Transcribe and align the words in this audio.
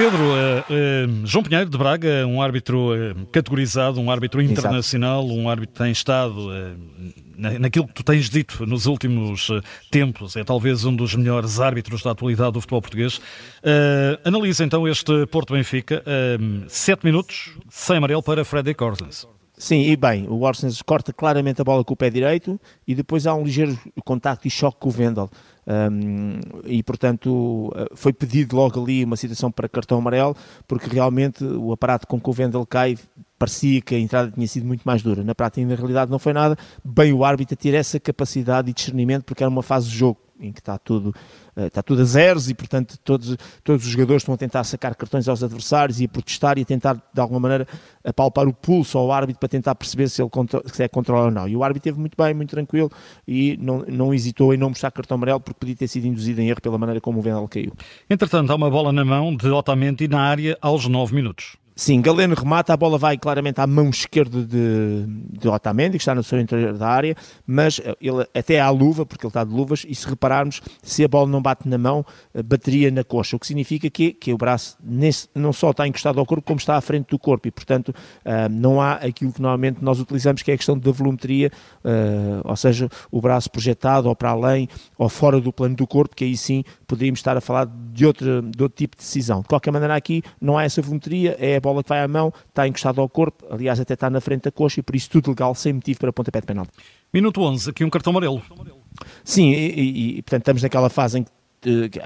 Pedro, 0.00 0.22
uh, 0.22 0.32
uh, 0.32 1.26
João 1.26 1.44
Pinheiro 1.44 1.68
de 1.68 1.76
Braga, 1.76 2.26
um 2.26 2.40
árbitro 2.40 2.94
uh, 2.94 3.26
categorizado, 3.26 4.00
um 4.00 4.10
árbitro 4.10 4.40
internacional, 4.40 5.22
Exato. 5.22 5.38
um 5.38 5.46
árbitro 5.46 5.74
que 5.74 5.78
tem 5.78 5.92
estado 5.92 6.48
naquilo 7.36 7.86
que 7.86 7.92
tu 7.92 8.02
tens 8.02 8.30
dito 8.30 8.64
nos 8.64 8.86
últimos 8.86 9.50
tempos, 9.90 10.36
é 10.36 10.42
talvez 10.42 10.86
um 10.86 10.96
dos 10.96 11.14
melhores 11.14 11.60
árbitros 11.60 12.02
da 12.02 12.12
atualidade 12.12 12.52
do 12.52 12.62
futebol 12.62 12.80
português. 12.80 13.20
analisa 14.24 14.64
então 14.64 14.88
este 14.88 15.26
Porto 15.26 15.52
Benfica, 15.52 16.02
sete 16.66 17.04
minutos, 17.04 17.50
sem 17.68 17.98
amarelo 17.98 18.22
para 18.22 18.42
Freddy 18.42 18.72
Corsens. 18.72 19.26
Sim, 19.60 19.82
e 19.82 19.94
bem, 19.94 20.26
o 20.26 20.40
Orsens 20.40 20.80
corta 20.80 21.12
claramente 21.12 21.60
a 21.60 21.64
bola 21.64 21.84
com 21.84 21.92
o 21.92 21.96
pé 21.96 22.08
direito 22.08 22.58
e 22.88 22.94
depois 22.94 23.26
há 23.26 23.34
um 23.34 23.44
ligeiro 23.44 23.78
contacto 24.06 24.48
e 24.48 24.50
choque 24.50 24.78
com 24.80 24.88
o 24.88 24.90
Vendel. 24.90 25.28
Um, 25.66 26.40
e 26.64 26.82
portanto 26.82 27.70
foi 27.94 28.10
pedido 28.10 28.56
logo 28.56 28.82
ali 28.82 29.04
uma 29.04 29.16
situação 29.16 29.52
para 29.52 29.68
cartão 29.68 29.98
amarelo, 29.98 30.34
porque 30.66 30.88
realmente 30.88 31.44
o 31.44 31.72
aparato 31.72 32.06
com 32.06 32.18
que 32.18 32.30
o 32.30 32.32
Vendel 32.32 32.64
cai 32.64 32.96
parecia 33.38 33.82
que 33.82 33.94
a 33.94 33.98
entrada 33.98 34.30
tinha 34.30 34.48
sido 34.48 34.64
muito 34.66 34.80
mais 34.82 35.02
dura. 35.02 35.22
Na 35.22 35.34
prática, 35.34 35.66
na 35.66 35.74
realidade, 35.74 36.10
não 36.10 36.18
foi 36.18 36.32
nada. 36.32 36.56
Bem, 36.82 37.12
o 37.12 37.22
árbitro 37.22 37.54
ter 37.54 37.74
essa 37.74 38.00
capacidade 38.00 38.70
e 38.70 38.72
discernimento, 38.72 39.24
porque 39.24 39.42
era 39.42 39.50
uma 39.50 39.62
fase 39.62 39.90
de 39.90 39.94
jogo 39.94 40.18
em 40.40 40.52
que 40.52 40.60
está 40.60 40.78
tudo, 40.78 41.14
está 41.56 41.82
tudo 41.82 42.02
a 42.02 42.04
zeros 42.04 42.48
e, 42.48 42.54
portanto, 42.54 42.98
todos, 43.04 43.36
todos 43.62 43.84
os 43.84 43.92
jogadores 43.92 44.22
estão 44.22 44.34
a 44.34 44.38
tentar 44.38 44.64
sacar 44.64 44.94
cartões 44.94 45.28
aos 45.28 45.42
adversários 45.42 46.00
e 46.00 46.04
a 46.04 46.08
protestar 46.08 46.58
e 46.58 46.62
a 46.62 46.64
tentar, 46.64 46.94
de 46.94 47.20
alguma 47.20 47.40
maneira, 47.40 47.66
apalpar 48.04 48.48
o 48.48 48.52
pulso 48.52 48.98
ao 48.98 49.12
árbitro 49.12 49.38
para 49.38 49.48
tentar 49.48 49.74
perceber 49.74 50.08
se 50.08 50.22
ele 50.22 50.30
se 50.72 50.82
é 50.82 50.88
controla 50.88 51.26
ou 51.26 51.30
não. 51.30 51.48
E 51.48 51.56
o 51.56 51.62
árbitro 51.62 51.90
esteve 51.90 52.00
muito 52.00 52.16
bem, 52.16 52.34
muito 52.34 52.50
tranquilo 52.50 52.90
e 53.26 53.56
não, 53.60 53.84
não 53.86 54.14
hesitou 54.14 54.54
em 54.54 54.56
não 54.56 54.70
mostrar 54.70 54.90
cartão 54.90 55.16
amarelo 55.16 55.40
porque 55.40 55.58
podia 55.58 55.76
ter 55.76 55.88
sido 55.88 56.06
induzido 56.06 56.40
em 56.40 56.48
erro 56.48 56.60
pela 56.60 56.78
maneira 56.78 57.00
como 57.00 57.18
o 57.18 57.22
Vendel 57.22 57.46
caiu. 57.48 57.72
Entretanto, 58.08 58.50
há 58.50 58.54
uma 58.54 58.70
bola 58.70 58.92
na 58.92 59.04
mão 59.04 59.34
de 59.34 59.48
Otamendi 59.48 60.08
na 60.08 60.20
área 60.20 60.56
aos 60.60 60.86
9 60.86 61.14
minutos. 61.14 61.59
Sim, 61.80 62.02
Galeno 62.02 62.34
remata, 62.34 62.74
a 62.74 62.76
bola 62.76 62.98
vai 62.98 63.16
claramente 63.16 63.58
à 63.58 63.66
mão 63.66 63.88
esquerda 63.88 64.44
de, 64.44 65.06
de 65.32 65.48
Otamendi, 65.48 65.92
que 65.92 66.02
está 66.02 66.14
no 66.14 66.22
seu 66.22 66.38
interior 66.38 66.76
da 66.76 66.86
área, 66.86 67.16
mas 67.46 67.80
eh, 67.82 67.96
ele 68.02 68.26
até 68.34 68.60
à 68.60 68.68
luva, 68.68 69.06
porque 69.06 69.24
ele 69.24 69.30
está 69.30 69.42
de 69.42 69.50
luvas, 69.50 69.86
e 69.88 69.94
se 69.94 70.06
repararmos, 70.06 70.60
se 70.82 71.02
a 71.02 71.08
bola 71.08 71.26
não 71.26 71.40
bate 71.40 71.66
na 71.66 71.78
mão, 71.78 72.04
eh, 72.34 72.42
bateria 72.42 72.90
na 72.90 73.02
coxa, 73.02 73.34
o 73.34 73.38
que 73.38 73.46
significa 73.46 73.88
que, 73.88 74.12
que 74.12 74.30
o 74.30 74.36
braço 74.36 74.76
nesse, 74.84 75.26
não 75.34 75.54
só 75.54 75.70
está 75.70 75.88
encostado 75.88 76.20
ao 76.20 76.26
corpo, 76.26 76.46
como 76.46 76.58
está 76.58 76.76
à 76.76 76.82
frente 76.82 77.06
do 77.08 77.18
corpo, 77.18 77.48
e 77.48 77.50
portanto 77.50 77.88
uh, 77.88 78.50
não 78.50 78.78
há 78.78 78.96
aquilo 78.96 79.32
que 79.32 79.40
normalmente 79.40 79.82
nós 79.82 79.98
utilizamos, 79.98 80.42
que 80.42 80.50
é 80.50 80.54
a 80.54 80.58
questão 80.58 80.78
da 80.78 80.90
volumetria, 80.90 81.50
ou 82.44 82.56
seja, 82.56 82.90
o 83.10 83.22
braço 83.22 83.50
projetado 83.50 84.06
ou 84.06 84.14
para 84.14 84.28
além, 84.28 84.68
ou 84.98 85.08
fora 85.08 85.40
do 85.40 85.50
plano 85.50 85.76
do 85.76 85.86
corpo, 85.86 86.14
que 86.14 86.24
aí 86.24 86.36
sim 86.36 86.62
poderíamos 86.86 87.20
estar 87.20 87.38
a 87.38 87.40
falar 87.40 87.66
de 87.66 88.04
outro, 88.04 88.42
de 88.42 88.62
outro 88.62 88.76
tipo 88.76 88.96
de 88.96 89.02
decisão. 89.02 89.40
De 89.40 89.48
qualquer 89.48 89.70
maneira 89.70 89.94
aqui 89.94 90.22
não 90.38 90.58
há 90.58 90.64
essa 90.64 90.82
volumetria, 90.82 91.36
é 91.40 91.56
a 91.56 91.60
bola 91.60 91.69
bola 91.72 91.82
que 91.82 91.88
vai 91.88 92.00
à 92.00 92.08
mão, 92.08 92.32
está 92.48 92.66
encostado 92.66 93.00
ao 93.00 93.08
corpo, 93.08 93.44
aliás 93.50 93.80
até 93.80 93.94
está 93.94 94.10
na 94.10 94.20
frente 94.20 94.42
da 94.42 94.50
coxa 94.50 94.80
e 94.80 94.82
por 94.82 94.94
isso 94.94 95.10
tudo 95.10 95.30
legal, 95.30 95.54
sem 95.54 95.72
motivo 95.72 96.00
para 96.00 96.12
pontapé 96.12 96.40
de 96.40 96.46
penalti. 96.46 96.72
Minuto 97.12 97.40
11, 97.42 97.70
aqui 97.70 97.84
um 97.84 97.90
cartão 97.90 98.10
amarelo. 98.10 98.42
Sim, 99.24 99.50
e, 99.50 99.80
e, 99.80 100.18
e 100.18 100.22
portanto 100.22 100.42
estamos 100.42 100.62
naquela 100.62 100.88
fase 100.88 101.18
em 101.18 101.24
que 101.24 101.30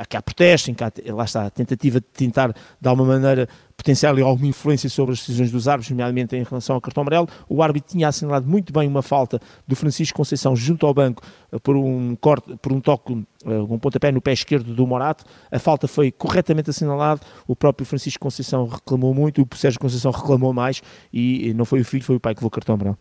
que 0.09 0.17
há 0.17 0.23
protesto, 0.23 0.71
em 0.71 0.75
que 0.75 0.83
há, 0.83 0.93
lá 1.09 1.25
está, 1.25 1.47
a 1.47 1.51
tentativa 1.51 2.01
de 2.01 2.07
tentar, 2.07 2.55
de 2.81 2.89
alguma 2.89 3.15
maneira, 3.15 3.49
potenciar 3.77 4.19
alguma 4.21 4.47
influência 4.47 4.89
sobre 4.89 5.13
as 5.13 5.21
decisões 5.21 5.51
dos 5.51 5.69
árbitros, 5.69 5.91
nomeadamente 5.91 6.37
em 6.37 6.43
relação 6.43 6.75
ao 6.75 6.81
cartão 6.81 7.03
amarelo. 7.03 7.29
O 7.49 7.63
árbitro 7.63 7.93
tinha 7.93 8.09
assinalado 8.09 8.47
muito 8.49 8.73
bem 8.73 8.89
uma 8.89 9.03
falta 9.03 9.41
do 9.67 9.77
Francisco 9.77 10.17
Conceição 10.17 10.57
junto 10.57 10.87
ao 10.87 10.95
banco 10.95 11.23
eh, 11.53 11.59
por 11.59 11.77
um 11.77 12.17
corte, 12.17 12.57
por 12.63 12.73
um 12.73 12.81
toque, 12.81 13.25
eh, 13.45 13.49
um 13.69 13.79
pontapé 13.79 14.11
no 14.11 14.21
pé 14.21 14.33
esquerdo 14.33 14.75
do 14.75 14.87
Morato. 14.87 15.25
A 15.51 15.59
falta 15.59 15.87
foi 15.87 16.11
corretamente 16.11 16.71
assinalada. 16.71 17.21
O 17.47 17.55
próprio 17.55 17.87
Francisco 17.87 18.23
Conceição 18.23 18.67
reclamou 18.67 19.13
muito, 19.13 19.43
o 19.43 19.57
Sérgio 19.57 19.81
Conceição 19.81 20.11
reclamou 20.11 20.53
mais 20.53 20.83
e 21.13 21.53
não 21.55 21.65
foi 21.65 21.81
o 21.81 21.85
filho, 21.85 22.03
foi 22.03 22.17
o 22.17 22.21
pai 22.21 22.35
que 22.35 22.41
levou 22.41 22.49
o 22.49 22.51
cartão 22.51 22.75
amarelo. 22.75 22.99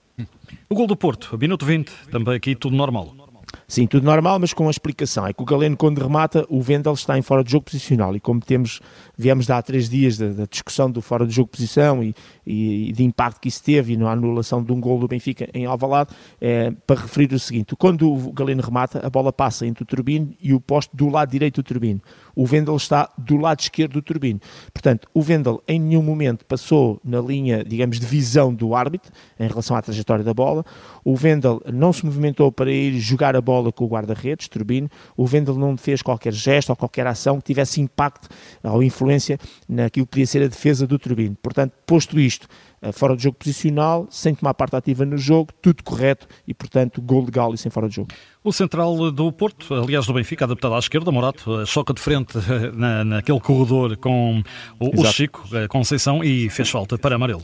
O 0.69 0.75
gol 0.75 0.85
do 0.85 0.95
Porto, 0.95 1.37
minuto 1.37 1.65
20, 1.65 1.91
também 2.11 2.35
aqui 2.35 2.55
tudo 2.55 2.75
normal. 2.75 3.22
Sim, 3.67 3.87
tudo 3.87 4.05
normal, 4.05 4.39
mas 4.39 4.53
com 4.53 4.63
uma 4.63 4.71
explicação. 4.71 5.25
É 5.25 5.33
que 5.33 5.41
o 5.41 5.45
Galeno, 5.45 5.75
quando 5.77 5.99
remata, 5.99 6.45
o 6.49 6.61
Vendel 6.61 6.93
está 6.93 7.17
em 7.17 7.21
fora 7.21 7.43
de 7.43 7.51
jogo 7.51 7.65
posicional. 7.65 8.15
E 8.15 8.19
como 8.19 8.39
temos, 8.39 8.79
viemos 9.17 9.45
de 9.45 9.51
há 9.51 9.61
três 9.61 9.89
dias 9.89 10.17
da, 10.17 10.29
da 10.29 10.45
discussão 10.45 10.91
do 10.91 11.01
fora 11.01 11.25
de 11.25 11.33
jogo 11.33 11.49
posição 11.49 12.03
e, 12.03 12.13
e, 12.45 12.89
e, 12.89 12.91
de 12.91 13.03
impacto 13.03 13.39
que 13.39 13.47
isso 13.47 13.63
teve 13.63 13.93
e 13.93 13.97
na 13.97 14.11
anulação 14.11 14.63
de 14.63 14.71
um 14.71 14.79
gol 14.79 14.99
do 14.99 15.07
Benfica 15.07 15.49
em 15.53 15.65
Alvalade, 15.65 16.11
é, 16.39 16.71
para 16.85 17.01
referir 17.01 17.33
o 17.33 17.39
seguinte: 17.39 17.75
quando 17.75 18.11
o 18.11 18.31
Galeno 18.33 18.61
remata, 18.61 19.05
a 19.05 19.09
bola 19.09 19.31
passa 19.31 19.65
entre 19.65 19.83
o 19.83 19.85
turbino 19.85 20.33
e 20.41 20.53
o 20.53 20.59
poste 20.59 20.95
do 20.95 21.09
lado 21.09 21.31
direito 21.31 21.61
do 21.61 21.63
turbino. 21.63 22.01
O 22.35 22.45
Vendel 22.45 22.75
está 22.75 23.09
do 23.17 23.37
lado 23.37 23.59
esquerdo 23.59 23.93
do 23.93 24.01
turbino. 24.01 24.39
Portanto, 24.73 25.07
o 25.13 25.21
Vendel 25.21 25.61
em 25.67 25.79
nenhum 25.79 26.01
momento 26.01 26.45
passou 26.45 26.99
na 27.03 27.19
linha, 27.19 27.63
digamos, 27.63 27.99
de 27.99 28.05
visão 28.05 28.53
do 28.53 28.75
árbitro 28.75 29.11
em 29.39 29.47
relação 29.47 29.75
à 29.75 29.81
trajetória 29.81 30.23
da 30.23 30.33
bola. 30.33 30.65
O 31.03 31.15
Vendel 31.15 31.61
não 31.71 31.93
se 31.93 32.05
movimentou 32.05 32.51
para 32.51 32.71
ir 32.71 32.99
jogar 32.99 33.35
a 33.35 33.41
bola 33.41 33.71
com 33.71 33.85
o 33.85 33.87
guarda-redes, 33.87 34.47
Turbino, 34.47 34.89
o 35.15 35.25
Vendel 35.25 35.55
não 35.55 35.77
fez 35.77 36.01
qualquer 36.01 36.33
gesto 36.33 36.69
ou 36.69 36.75
qualquer 36.75 37.07
ação 37.07 37.39
que 37.39 37.45
tivesse 37.45 37.81
impacto 37.81 38.29
ou 38.63 38.83
influência 38.83 39.37
naquilo 39.67 40.05
que 40.05 40.11
podia 40.11 40.27
ser 40.27 40.43
a 40.43 40.47
defesa 40.47 40.87
do 40.87 40.97
Turbino. 40.97 41.35
Portanto, 41.41 41.73
posto 41.85 42.19
isto, 42.19 42.47
eh, 42.81 42.91
fora 42.91 43.15
de 43.15 43.23
jogo 43.23 43.37
posicional, 43.37 44.07
sem 44.09 44.35
tomar 44.35 44.53
parte 44.53 44.75
ativa 44.75 45.05
no 45.05 45.17
jogo, 45.17 45.51
tudo 45.61 45.83
correto 45.83 46.27
e, 46.47 46.53
portanto, 46.53 47.01
gol 47.01 47.23
legal 47.23 47.53
e 47.53 47.57
sem 47.57 47.71
fora 47.71 47.87
de 47.87 47.95
jogo. 47.95 48.09
O 48.43 48.51
central 48.51 49.09
do 49.11 49.31
Porto, 49.31 49.73
aliás 49.73 50.05
do 50.05 50.13
Benfica, 50.13 50.43
adaptado 50.43 50.75
à 50.75 50.79
esquerda, 50.79 51.09
Morato, 51.11 51.61
eh, 51.61 51.65
choca 51.65 51.93
de 51.93 52.01
frente 52.01 52.22
eh, 52.35 52.71
na, 52.73 53.03
naquele 53.03 53.39
corredor 53.39 53.97
com 53.97 54.43
o, 54.79 55.01
o 55.01 55.05
Chico, 55.05 55.43
Conceição, 55.69 56.23
e 56.23 56.49
fez 56.49 56.69
falta 56.69 56.97
para 56.97 57.15
amarelo 57.15 57.43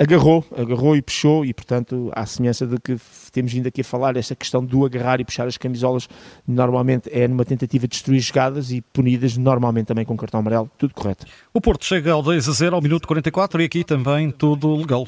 agarrou, 0.00 0.42
agarrou 0.56 0.96
e 0.96 1.02
puxou, 1.02 1.44
e 1.44 1.52
portanto, 1.52 2.10
à 2.14 2.24
semelhança 2.24 2.66
de 2.66 2.78
que 2.80 2.96
temos 3.30 3.52
vindo 3.52 3.66
aqui 3.66 3.82
a 3.82 3.84
falar, 3.84 4.16
esta 4.16 4.34
questão 4.34 4.64
do 4.64 4.86
agarrar 4.86 5.20
e 5.20 5.24
puxar 5.26 5.46
as 5.46 5.58
camisolas, 5.58 6.08
normalmente 6.48 7.10
é 7.12 7.28
numa 7.28 7.44
tentativa 7.44 7.86
de 7.86 7.90
destruir 7.90 8.20
jogadas 8.20 8.72
e 8.72 8.80
punidas, 8.80 9.36
normalmente 9.36 9.88
também 9.88 10.06
com 10.06 10.16
cartão 10.16 10.40
amarelo, 10.40 10.70
tudo 10.78 10.94
correto. 10.94 11.26
O 11.52 11.60
Porto 11.60 11.84
chega 11.84 12.12
ao 12.12 12.22
2 12.22 12.48
a 12.48 12.52
0 12.52 12.76
ao 12.76 12.80
minuto 12.80 13.06
44 13.06 13.60
e 13.60 13.64
aqui 13.66 13.84
também 13.84 14.30
tudo 14.30 14.74
legal. 14.74 15.06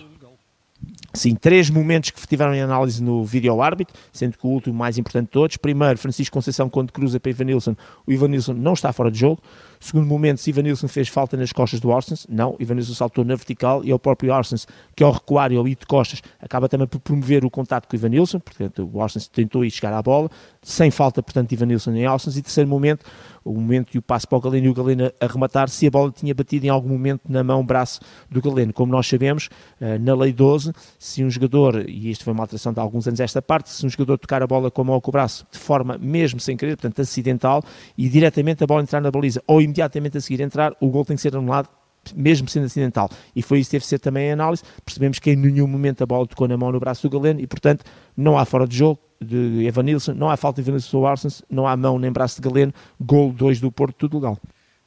Sim, 1.15 1.34
três 1.34 1.69
momentos 1.69 2.09
que 2.10 2.26
tiveram 2.26 2.54
em 2.54 2.62
análise 2.62 3.03
no 3.03 3.22
vídeo 3.22 3.60
árbitro, 3.60 3.94
sendo 4.10 4.38
que 4.38 4.47
o 4.47 4.50
último 4.50 4.75
mais 4.75 4.97
importante 4.97 5.26
de 5.26 5.32
todos. 5.32 5.56
Primeiro, 5.59 5.98
Francisco 5.98 6.32
Conceição, 6.32 6.70
quando 6.70 6.91
cruza 6.91 7.20
para 7.20 7.31
Ivan 7.31 7.44
Nilsson, 7.44 7.76
o 8.06 8.12
Ivan 8.12 8.28
Nilsson 8.28 8.54
não 8.54 8.72
está 8.72 8.94
fora 8.94 9.10
de 9.10 9.19
jogo. 9.19 9.43
Segundo 9.78 10.06
momento, 10.06 10.38
se 10.38 10.48
Ivan 10.48 10.62
Nilsson 10.62 10.88
fez 10.88 11.09
falta 11.09 11.37
nas 11.37 11.53
costas 11.53 11.81
do 11.81 11.91
Orsens, 11.91 12.26
não, 12.31 12.56
Ivan 12.59 12.76
Nilsson 12.76 12.94
saltou 12.94 13.25
na 13.25 13.34
vertical 13.34 13.84
e 13.84 13.91
é 13.91 13.94
o 13.94 13.98
próprio 13.98 14.32
Orsens, 14.32 14.66
que 14.97 15.04
ao 15.04 15.12
recuar 15.12 15.53
e 15.53 15.56
ao 15.56 15.69
ir 15.69 15.76
de 15.76 15.84
costas, 15.84 16.22
acaba 16.41 16.66
também 16.66 16.87
por 16.87 17.00
promover 17.00 17.44
o 17.44 17.50
contato 17.50 17.88
com 17.88 17.94
o 17.94 17.99
Ivan 17.99 18.09
Nilsson, 18.09 18.38
portanto 18.38 18.88
o 18.91 18.99
Orsens 18.99 19.28
tentou 19.28 19.64
ir 19.64 19.70
chegar 19.70 19.93
à 19.93 20.00
bola, 20.00 20.31
sem 20.62 20.91
falta, 20.91 21.22
portanto, 21.22 21.53
Ivan 21.53 21.66
Nilsson 21.66 21.91
em 21.93 22.09
Orsens. 22.09 22.37
E 22.37 22.43
terceiro 22.43 22.70
momento, 22.70 23.04
o 23.44 23.53
momento 23.53 23.91
que 23.91 23.99
o 23.99 24.03
passo 24.03 24.28
para 24.28 24.38
o 24.38 24.41
Galeno 24.41 24.66
e 24.66 24.69
o 24.70 24.75
Galeno 24.75 25.10
a 25.20 25.26
rematar, 25.26 25.69
se 25.69 25.87
a 25.87 25.91
bola 25.91 26.12
tinha 26.12 26.32
batido 26.32 26.64
em 26.64 26.69
algum 26.69 26.88
momento 26.88 27.22
na 27.28 27.43
mão, 27.43 27.64
braço 27.66 28.00
do 28.31 28.41
Galeno. 28.41 28.72
Como 28.72 28.93
nós 28.93 29.06
sabemos, 29.06 29.49
eh, 29.81 29.99
na 29.99 30.14
Lei 30.14 30.32
12, 30.32 30.71
se 30.98 31.24
um 31.24 31.30
jogador, 31.30 31.88
e 31.88 32.10
isto 32.10 32.24
foi 32.24 32.32
uma 32.32 32.42
alteração 32.42 32.72
de 32.72 32.80
alguns 32.80 33.06
anos 33.06 33.20
esta 33.20 33.40
parte, 33.40 33.70
se 33.70 33.84
um 33.84 33.88
jogador 33.88 34.18
tocar 34.18 34.42
a 34.42 34.46
bola 34.46 34.70
com 34.70 34.82
a 34.82 34.84
mão 34.84 34.94
ou 34.94 35.00
com 35.00 35.10
o 35.10 35.12
braço 35.12 35.46
de 35.50 35.58
forma 35.58 35.98
mesmo 35.98 36.40
sem 36.40 36.56
querer, 36.56 36.76
portanto 36.76 37.00
acidental, 37.00 37.62
e 37.96 38.08
diretamente 38.08 38.62
a 38.64 38.66
bola 38.66 38.82
entrar 38.82 39.00
na 39.00 39.10
baliza, 39.10 39.42
ou 39.46 39.60
imediatamente 39.60 40.18
a 40.18 40.20
seguir 40.20 40.42
entrar, 40.42 40.74
o 40.80 40.88
gol 40.88 41.04
tem 41.04 41.16
que 41.16 41.22
ser 41.22 41.36
anulado 41.36 41.68
mesmo 42.16 42.48
sendo 42.48 42.66
acidental. 42.66 43.08
E 43.34 43.42
foi 43.42 43.60
isso 43.60 43.68
que 43.68 43.72
teve 43.72 43.82
que 43.82 43.88
ser 43.88 43.98
também 43.98 44.30
a 44.30 44.32
análise. 44.32 44.62
Percebemos 44.84 45.19
que 45.19 45.30
em 45.30 45.36
nenhum 45.36 45.69
momento 45.69 46.02
a 46.02 46.06
bola 46.06 46.26
tocou 46.26 46.48
na 46.48 46.56
mão 46.56 46.72
no 46.72 46.80
braço 46.80 47.08
do 47.08 47.16
Galeno 47.16 47.40
e, 47.40 47.46
portanto, 47.46 47.84
não 48.16 48.36
há 48.36 48.44
fora 48.44 48.66
de 48.66 48.76
jogo 48.76 48.98
de 49.20 49.64
Evanilson, 49.64 50.14
não 50.14 50.28
há 50.28 50.36
falta 50.36 50.60
de 50.60 50.68
Evanilson 50.68 51.06
Arsens, 51.06 51.42
não 51.48 51.66
há 51.66 51.76
mão 51.76 51.98
nem 51.98 52.10
braço 52.10 52.40
de 52.40 52.48
Galeno, 52.48 52.75
gol 53.00 53.32
2 53.32 53.60
do 53.60 53.70
Porto, 53.70 53.94
tudo 53.96 54.16
legal. 54.16 54.36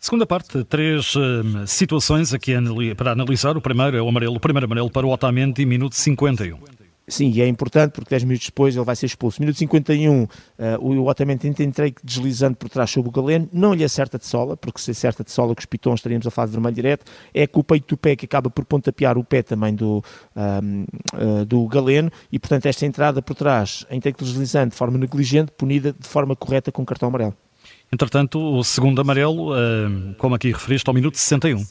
Segunda 0.05 0.27
parte, 0.27 0.63
três 0.65 1.15
uh, 1.15 1.65
situações 1.65 2.31
aqui 2.31 2.53
para 2.95 3.13
analisar. 3.13 3.57
O 3.57 3.61
primeiro 3.61 3.97
é 3.97 4.01
o 4.03 4.07
amarelo, 4.07 4.35
o 4.35 4.39
primeiro 4.39 4.65
amarelo 4.67 4.87
para 4.87 5.03
o 5.03 5.09
Otamendi, 5.09 5.65
minuto 5.65 5.95
51. 5.95 6.59
Sim, 7.07 7.31
e 7.31 7.41
é 7.41 7.47
importante 7.47 7.93
porque 7.93 8.11
10 8.11 8.23
minutos 8.25 8.45
depois 8.45 8.75
ele 8.75 8.85
vai 8.85 8.95
ser 8.95 9.07
expulso. 9.07 9.41
Minuto 9.41 9.57
51, 9.57 10.23
uh, 10.23 10.27
o 10.79 11.09
Otamendi 11.09 11.47
entrar 11.63 11.89
deslizando 12.03 12.55
por 12.55 12.69
trás 12.69 12.91
sobre 12.91 13.09
o 13.09 13.11
Galeno, 13.11 13.49
não 13.51 13.73
lhe 13.73 13.83
acerta 13.83 14.19
de 14.19 14.27
sola, 14.27 14.55
porque 14.55 14.79
se 14.79 14.91
acerta 14.91 15.23
de 15.23 15.31
sola 15.31 15.55
com 15.55 15.59
os 15.59 15.65
pitons 15.65 16.01
estaríamos 16.01 16.27
a 16.27 16.29
falar 16.29 16.45
de 16.45 16.51
vermelho 16.51 16.75
direto, 16.75 17.11
é 17.33 17.47
com 17.47 17.61
o 17.61 17.63
peito 17.63 17.87
do 17.87 17.97
pé 17.97 18.15
que 18.15 18.25
acaba 18.25 18.47
por 18.47 18.63
pontapear 18.63 19.17
o 19.17 19.23
pé 19.23 19.41
também 19.41 19.73
do, 19.73 20.03
um, 20.35 20.85
uh, 21.15 21.45
do 21.45 21.67
Galeno, 21.67 22.11
e 22.31 22.37
portanto 22.37 22.67
esta 22.67 22.85
entrada 22.85 23.23
por 23.23 23.35
trás, 23.35 23.87
em 23.89 23.99
que 23.99 24.11
deslizando 24.11 24.69
de 24.69 24.75
forma 24.75 24.99
negligente, 24.99 25.51
punida 25.51 25.95
de 25.99 26.07
forma 26.07 26.35
correta 26.35 26.71
com 26.71 26.85
cartão 26.85 27.09
amarelo. 27.09 27.35
Entretanto, 27.91 28.39
o 28.39 28.63
segundo 28.63 28.99
amarelo, 28.99 29.53
uh, 29.53 30.15
como 30.17 30.35
aqui 30.35 30.51
referiste, 30.51 30.89
ao 30.89 30.93
minuto 30.93 31.17
61. 31.17 31.65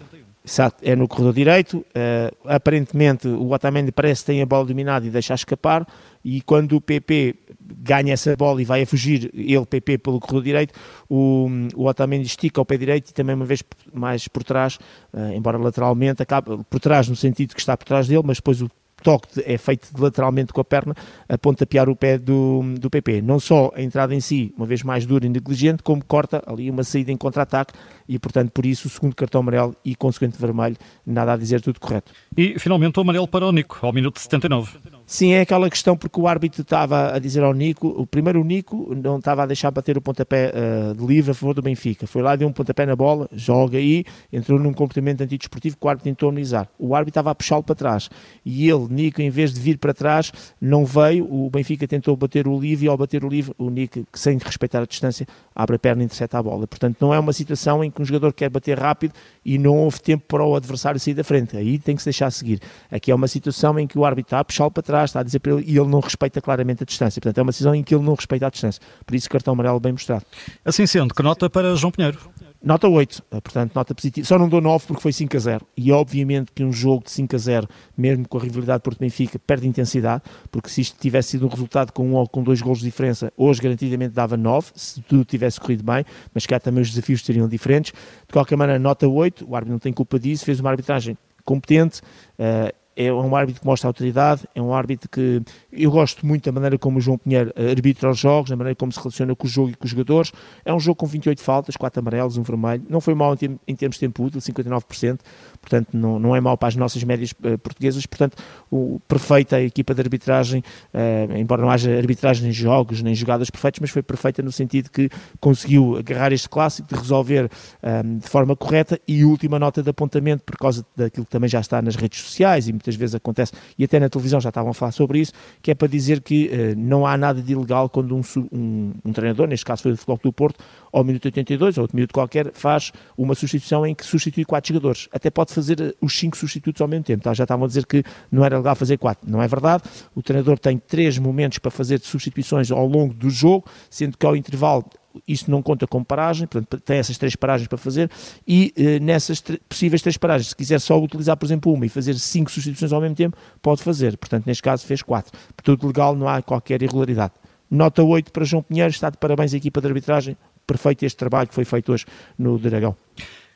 Exato, 0.46 0.76
é 0.82 0.94
no 0.94 1.08
corredor 1.08 1.32
direito. 1.32 1.78
Uh, 1.78 2.36
aparentemente, 2.44 3.26
o 3.26 3.50
Otamendi 3.50 3.90
parece 3.90 4.22
que 4.22 4.26
tem 4.26 4.42
a 4.42 4.46
bola 4.46 4.66
dominada 4.66 5.06
e 5.06 5.10
deixa 5.10 5.32
escapar. 5.32 5.86
E 6.22 6.42
quando 6.42 6.76
o 6.76 6.80
PP 6.82 7.34
ganha 7.58 8.12
essa 8.12 8.36
bola 8.36 8.60
e 8.60 8.64
vai 8.64 8.82
a 8.82 8.86
fugir, 8.86 9.30
ele, 9.34 9.64
PP, 9.64 9.98
pelo 9.98 10.20
corredor 10.20 10.42
direito, 10.42 10.74
o, 11.08 11.48
o 11.74 11.86
Otamendi 11.86 12.26
estica 12.26 12.60
ao 12.60 12.66
pé 12.66 12.76
direito 12.76 13.08
e 13.08 13.14
também 13.14 13.34
uma 13.34 13.46
vez 13.46 13.62
mais 13.92 14.28
por 14.28 14.44
trás, 14.44 14.78
uh, 15.14 15.32
embora 15.34 15.56
lateralmente, 15.56 16.22
acaba 16.22 16.58
por 16.58 16.78
trás 16.78 17.08
no 17.08 17.16
sentido 17.16 17.54
que 17.54 17.60
está 17.60 17.74
por 17.74 17.86
trás 17.86 18.06
dele, 18.06 18.22
mas 18.22 18.36
depois 18.36 18.60
o 18.60 18.70
toque 19.04 19.28
é 19.44 19.58
feito 19.58 19.88
lateralmente 19.96 20.52
com 20.52 20.60
a 20.62 20.64
perna, 20.64 20.94
a 21.28 21.36
pontapear 21.36 21.90
o 21.90 21.94
pé 21.94 22.16
do, 22.18 22.62
do 22.80 22.88
PP. 22.88 23.20
Não 23.20 23.38
só 23.38 23.70
a 23.76 23.82
entrada 23.82 24.14
em 24.14 24.20
si, 24.20 24.52
uma 24.56 24.66
vez 24.66 24.82
mais 24.82 25.04
dura 25.04 25.26
e 25.26 25.28
negligente, 25.28 25.82
como 25.82 26.02
corta 26.02 26.42
ali 26.46 26.70
uma 26.70 26.82
saída 26.82 27.12
em 27.12 27.16
contra-ataque 27.16 27.74
e, 28.08 28.18
portanto, 28.18 28.50
por 28.50 28.64
isso 28.64 28.88
o 28.88 28.90
segundo 28.90 29.14
cartão 29.14 29.42
amarelo 29.42 29.76
e 29.84 29.94
consequente 29.94 30.40
vermelho, 30.40 30.76
nada 31.06 31.34
a 31.34 31.36
dizer, 31.36 31.60
tudo 31.60 31.78
correto. 31.78 32.10
E, 32.36 32.58
finalmente, 32.58 32.98
o 32.98 33.02
amarelo 33.02 33.28
para 33.28 33.46
o 33.46 33.52
Nico, 33.52 33.78
ao 33.82 33.92
minuto 33.92 34.18
79. 34.18 34.93
Sim, 35.06 35.32
é 35.32 35.42
aquela 35.42 35.68
questão 35.68 35.98
porque 35.98 36.18
o 36.18 36.26
árbitro 36.26 36.62
estava 36.62 37.14
a 37.14 37.18
dizer 37.18 37.42
ao 37.42 37.52
Nico, 37.52 37.88
o 37.88 38.06
primeiro 38.06 38.40
o 38.40 38.44
Nico 38.44 38.94
não 38.94 39.18
estava 39.18 39.42
a 39.42 39.46
deixar 39.46 39.70
bater 39.70 39.98
o 39.98 40.00
pontapé 40.00 40.50
uh, 40.50 40.94
de 40.94 41.04
livre 41.04 41.32
a 41.32 41.34
favor 41.34 41.54
do 41.54 41.60
Benfica. 41.60 42.06
Foi 42.06 42.22
lá, 42.22 42.34
deu 42.34 42.48
um 42.48 42.52
pontapé 42.52 42.86
na 42.86 42.96
bola, 42.96 43.28
joga 43.30 43.76
aí, 43.76 44.06
entrou 44.32 44.58
num 44.58 44.72
comportamento 44.72 45.20
antidesportivo 45.20 45.76
que 45.76 45.86
o 45.86 45.88
árbitro 45.90 46.10
tentou 46.10 46.30
amenizar. 46.30 46.68
O 46.78 46.94
árbitro 46.94 47.10
estava 47.10 47.30
a 47.30 47.34
puxá-lo 47.34 47.62
para 47.62 47.74
trás 47.74 48.08
e 48.46 48.68
ele, 48.68 48.86
Nico, 48.88 49.20
em 49.20 49.28
vez 49.28 49.52
de 49.52 49.60
vir 49.60 49.76
para 49.76 49.92
trás, 49.92 50.32
não 50.58 50.86
veio. 50.86 51.30
O 51.30 51.50
Benfica 51.50 51.86
tentou 51.86 52.16
bater 52.16 52.48
o 52.48 52.58
livre 52.58 52.86
e 52.86 52.88
ao 52.88 52.96
bater 52.96 53.26
o 53.26 53.28
livre, 53.28 53.52
o 53.58 53.68
Nico, 53.68 54.06
sem 54.14 54.38
respeitar 54.38 54.80
a 54.80 54.86
distância, 54.86 55.26
abre 55.54 55.76
a 55.76 55.78
perna 55.78 56.02
e 56.02 56.06
intercepta 56.06 56.38
a 56.38 56.42
bola. 56.42 56.66
Portanto, 56.66 56.96
não 56.98 57.12
é 57.12 57.18
uma 57.18 57.34
situação 57.34 57.84
em 57.84 57.90
que 57.90 58.00
um 58.00 58.04
jogador 58.06 58.32
quer 58.32 58.48
bater 58.48 58.78
rápido 58.78 59.12
e 59.44 59.58
não 59.58 59.76
houve 59.76 60.00
tempo 60.00 60.24
para 60.26 60.42
o 60.42 60.56
adversário 60.56 60.98
sair 60.98 61.14
da 61.14 61.22
frente. 61.22 61.58
Aí 61.58 61.78
tem 61.78 61.94
que 61.94 62.00
se 62.00 62.06
deixar 62.06 62.30
seguir. 62.30 62.58
Aqui 62.90 63.10
é 63.10 63.14
uma 63.14 63.28
situação 63.28 63.78
em 63.78 63.86
que 63.86 63.98
o 63.98 64.04
árbitro 64.06 64.28
está 64.28 64.40
a 64.40 64.44
puxá-lo 64.44 64.70
para 64.70 64.82
trás 64.82 64.93
está 65.02 65.20
a 65.20 65.22
dizer 65.22 65.40
para 65.40 65.54
ele 65.54 65.64
e 65.66 65.76
ele 65.76 65.88
não 65.88 66.00
respeita 66.00 66.40
claramente 66.40 66.82
a 66.82 66.86
distância. 66.86 67.20
Portanto, 67.20 67.38
é 67.38 67.42
uma 67.42 67.50
decisão 67.50 67.74
em 67.74 67.82
que 67.82 67.94
ele 67.94 68.04
não 68.04 68.14
respeita 68.14 68.46
a 68.46 68.50
distância. 68.50 68.80
Por 69.04 69.14
isso, 69.14 69.28
cartão 69.28 69.54
amarelo 69.54 69.80
bem 69.80 69.92
mostrado. 69.92 70.24
Assim 70.64 70.86
sendo, 70.86 71.12
que 71.12 71.22
nota 71.22 71.50
para 71.50 71.74
João 71.74 71.90
Pinheiro? 71.90 72.18
Nota 72.64 72.88
8, 72.88 73.22
eh, 73.30 73.40
portanto, 73.42 73.74
nota 73.74 73.94
positiva. 73.94 74.26
Só 74.26 74.38
não 74.38 74.48
dou 74.48 74.58
9 74.58 74.86
porque 74.86 75.02
foi 75.02 75.12
5 75.12 75.36
a 75.36 75.40
0. 75.40 75.66
E 75.76 75.92
obviamente 75.92 76.50
que 76.50 76.64
um 76.64 76.72
jogo 76.72 77.04
de 77.04 77.10
5 77.10 77.36
a 77.36 77.38
0, 77.38 77.68
mesmo 77.94 78.26
com 78.26 78.38
a 78.38 78.40
rivalidade 78.40 78.82
Porto-Benfica, 78.82 79.38
perde 79.38 79.68
intensidade, 79.68 80.22
porque 80.50 80.70
se 80.70 80.80
isto 80.80 80.98
tivesse 80.98 81.32
sido 81.32 81.44
um 81.44 81.50
resultado 81.50 81.92
com 81.92 82.08
um 82.08 82.14
ou 82.14 82.26
com 82.26 82.42
dois 82.42 82.62
gols 82.62 82.78
de 82.78 82.86
diferença, 82.86 83.30
hoje 83.36 83.60
garantidamente 83.60 84.14
dava 84.14 84.38
9, 84.38 84.70
se 84.74 85.02
tudo 85.02 85.26
tivesse 85.26 85.60
corrido 85.60 85.84
bem, 85.84 86.06
mas 86.32 86.46
cá 86.46 86.58
também 86.58 86.80
os 86.80 86.88
desafios 86.88 87.22
seriam 87.22 87.46
diferentes. 87.46 87.92
De 88.26 88.32
qualquer 88.32 88.56
maneira, 88.56 88.78
nota 88.78 89.06
8, 89.06 89.44
o 89.46 89.54
árbitro 89.54 89.72
não 89.72 89.78
tem 89.78 89.92
culpa 89.92 90.18
disso, 90.18 90.46
fez 90.46 90.58
uma 90.58 90.70
arbitragem 90.70 91.18
competente, 91.44 92.00
uh, 92.38 92.74
é 92.96 93.12
um 93.12 93.34
árbitro 93.34 93.60
que 93.60 93.66
mostra 93.66 93.88
autoridade, 93.88 94.42
é 94.54 94.62
um 94.62 94.72
árbitro 94.72 95.08
que 95.08 95.42
eu 95.72 95.90
gosto 95.90 96.24
muito 96.26 96.44
da 96.44 96.52
maneira 96.52 96.78
como 96.78 96.98
o 96.98 97.00
João 97.00 97.18
Pinheiro 97.18 97.52
arbitra 97.70 98.10
os 98.10 98.18
jogos, 98.18 98.50
da 98.50 98.56
maneira 98.56 98.76
como 98.76 98.92
se 98.92 98.98
relaciona 98.98 99.34
com 99.34 99.46
o 99.46 99.50
jogo 99.50 99.70
e 99.70 99.74
com 99.74 99.84
os 99.84 99.90
jogadores. 99.90 100.32
É 100.64 100.72
um 100.72 100.80
jogo 100.80 100.96
com 100.96 101.06
28 101.06 101.40
faltas, 101.40 101.76
4 101.76 102.00
amarelos, 102.00 102.36
um 102.36 102.42
vermelho. 102.42 102.84
Não 102.88 103.00
foi 103.00 103.14
mal 103.14 103.36
em, 103.66 103.74
termos 103.74 103.96
de 103.96 104.00
tempo 104.00 104.24
útil, 104.24 104.40
59%, 104.40 105.18
portanto 105.60 105.88
não, 105.92 106.18
não 106.18 106.36
é 106.36 106.40
mal 106.40 106.56
para 106.56 106.68
as 106.68 106.76
nossas 106.76 107.02
médias 107.02 107.32
uh, 107.32 107.58
portuguesas. 107.58 108.06
Portanto, 108.06 108.36
o, 108.70 109.00
perfeita 109.08 109.56
a 109.56 109.62
equipa 109.62 109.94
de 109.94 110.00
arbitragem, 110.00 110.62
uh, 110.92 111.36
embora 111.36 111.62
não 111.62 111.70
haja 111.70 111.96
arbitragem 111.96 112.48
em 112.48 112.52
jogos 112.52 113.02
nem 113.02 113.14
jogadas 113.14 113.50
perfeitas, 113.50 113.80
mas 113.80 113.90
foi 113.90 114.02
perfeita 114.02 114.42
no 114.42 114.52
sentido 114.52 114.90
que 114.90 115.10
conseguiu 115.40 115.96
agarrar 115.96 116.32
este 116.32 116.48
clássico, 116.48 116.88
de 116.88 116.94
resolver 116.94 117.50
ehm, 117.82 118.18
de 118.18 118.28
forma 118.28 118.54
correta 118.56 119.00
e 119.06 119.24
última 119.24 119.58
nota 119.58 119.82
de 119.82 119.90
apontamento 119.90 120.44
por 120.44 120.56
causa 120.56 120.84
daquilo 120.96 121.24
que 121.24 121.30
também 121.30 121.48
já 121.48 121.60
está 121.60 121.80
nas 121.82 121.96
redes 121.96 122.20
sociais 122.20 122.68
e 122.68 122.72
muitas 122.84 122.96
vezes 122.96 123.14
acontece, 123.14 123.52
e 123.78 123.84
até 123.84 123.98
na 123.98 124.08
televisão 124.08 124.40
já 124.40 124.50
estavam 124.50 124.70
a 124.70 124.74
falar 124.74 124.92
sobre 124.92 125.20
isso, 125.20 125.32
que 125.62 125.70
é 125.70 125.74
para 125.74 125.88
dizer 125.88 126.20
que 126.20 126.48
uh, 126.48 126.78
não 126.78 127.06
há 127.06 127.16
nada 127.16 127.40
de 127.40 127.52
ilegal 127.52 127.88
quando 127.88 128.14
um, 128.14 128.20
um, 128.52 128.92
um, 129.04 129.12
treinador, 129.12 129.48
neste 129.48 129.64
caso 129.64 129.82
foi 129.82 129.92
o 129.92 129.96
Futebol 129.96 130.20
do 130.22 130.32
Porto, 130.32 130.62
ao 130.92 131.02
minuto 131.02 131.24
82 131.24 131.78
ou 131.78 131.82
outro 131.82 131.96
minuto 131.96 132.12
qualquer, 132.12 132.52
faz 132.52 132.92
uma 133.16 133.34
substituição 133.34 133.86
em 133.86 133.94
que 133.94 134.04
substitui 134.04 134.44
quatro 134.44 134.72
jogadores. 134.72 135.08
Até 135.12 135.30
pode 135.30 135.52
fazer 135.52 135.80
eh, 135.80 135.92
os 136.00 136.16
cinco 136.16 136.36
substitutos 136.36 136.80
ao 136.80 136.86
mesmo 136.86 137.04
tempo. 137.04 137.24
Tá? 137.24 137.34
Já 137.34 137.44
estavam 137.44 137.64
a 137.64 137.68
dizer 137.68 137.84
que 137.84 138.04
não 138.30 138.44
era 138.44 138.56
legal 138.56 138.76
fazer 138.76 138.96
quatro. 138.96 139.28
Não 139.28 139.42
é 139.42 139.48
verdade. 139.48 139.82
O 140.14 140.22
treinador 140.22 140.58
tem 140.58 140.78
três 140.78 141.18
momentos 141.18 141.58
para 141.58 141.70
fazer 141.70 142.00
substituições 142.00 142.70
ao 142.70 142.86
longo 142.86 143.12
do 143.12 143.28
jogo, 143.28 143.64
sendo 143.90 144.16
que 144.16 144.24
ao 144.24 144.36
intervalo 144.36 144.84
isso 145.26 145.50
não 145.50 145.62
conta 145.62 145.86
como 145.86 146.04
paragem, 146.04 146.46
portanto 146.46 146.80
tem 146.82 146.98
essas 146.98 147.16
três 147.18 147.36
paragens 147.36 147.68
para 147.68 147.78
fazer 147.78 148.10
e 148.46 148.72
eh, 148.76 148.98
nessas 148.98 149.42
possíveis 149.68 150.02
três 150.02 150.16
paragens, 150.16 150.48
se 150.48 150.56
quiser 150.56 150.80
só 150.80 151.00
utilizar, 151.00 151.36
por 151.36 151.46
exemplo, 151.46 151.72
uma 151.72 151.86
e 151.86 151.88
fazer 151.88 152.14
cinco 152.14 152.50
substituições 152.50 152.92
ao 152.92 153.00
mesmo 153.00 153.16
tempo, 153.16 153.36
pode 153.62 153.82
fazer. 153.82 154.16
Portanto, 154.16 154.46
neste 154.46 154.62
caso 154.62 154.84
fez 154.86 155.02
quatro. 155.02 155.32
Tudo 155.62 155.86
legal, 155.86 156.14
não 156.14 156.28
há 156.28 156.42
qualquer 156.42 156.82
irregularidade. 156.82 157.32
Nota 157.70 158.02
8 158.02 158.30
para 158.30 158.44
João 158.44 158.62
Pinheiro, 158.62 158.90
está 158.90 159.10
de 159.10 159.16
parabéns 159.16 159.54
à 159.54 159.56
equipa 159.56 159.80
de 159.80 159.86
arbitragem, 159.86 160.36
perfeito 160.66 161.04
este 161.04 161.16
trabalho 161.16 161.48
que 161.48 161.54
foi 161.54 161.64
feito 161.64 161.92
hoje 161.92 162.06
no 162.38 162.58
Dragão. 162.58 162.96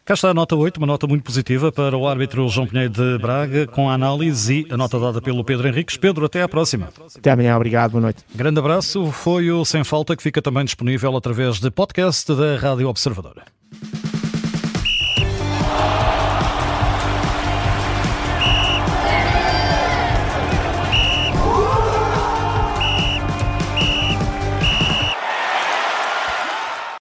Cá 0.09 0.15
está 0.15 0.31
a 0.31 0.33
nota 0.33 0.57
8, 0.57 0.79
uma 0.79 0.87
nota 0.87 1.07
muito 1.07 1.23
positiva 1.23 1.71
para 1.71 1.95
o 1.95 2.09
árbitro 2.09 2.49
João 2.49 2.67
Pinheiro 2.67 2.91
de 2.91 3.19
Braga, 3.19 3.67
com 3.67 3.91
a 3.91 3.93
análise 3.93 4.67
e 4.67 4.73
a 4.73 4.75
nota 4.75 4.99
dada 4.99 5.21
pelo 5.21 5.45
Pedro 5.45 5.69
Henriques. 5.69 5.99
Pedro, 5.99 6.25
até 6.25 6.41
à 6.41 6.49
próxima. 6.49 6.89
Até 7.15 7.31
amanhã, 7.31 7.55
obrigado, 7.55 7.91
boa 7.91 8.01
noite. 8.01 8.25
Grande 8.35 8.59
abraço, 8.59 9.13
foi 9.13 9.51
o 9.51 9.67
Sem 9.67 9.85
Falta 9.85 10.17
que 10.17 10.23
fica 10.23 10.41
também 10.41 10.65
disponível 10.65 11.15
através 11.15 11.61
de 11.61 11.71
podcast 11.71 12.35
da 12.35 12.57
Rádio 12.57 12.89
Observadora. 12.89 13.58